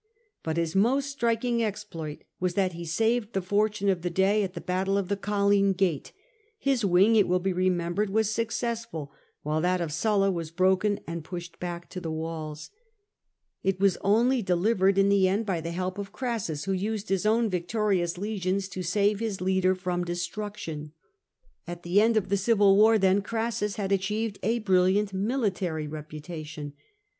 [0.41, 4.55] But his most striking exploit was that he saved the fortune of the day at
[4.55, 6.11] the battle of the Colline gate;
[6.57, 9.11] his wing, it will be remem bered, was successful,
[9.43, 12.71] while that of Sulla was broken and pushed back to the walls.
[13.61, 17.27] It was only delivered in the end by the help of Crassus, who used his
[17.27, 20.93] own victorious legions to save his leader from destruction.
[21.67, 26.73] At the end of the civil war, then, Crassus had achieved a brilliant military reputation.